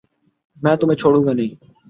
میں 0.57 0.75
تمہیں 0.75 0.97
چھوڑوں 0.97 1.23
گانہیں 1.25 1.49